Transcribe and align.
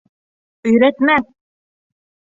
Өйрәтмә! 0.71 1.19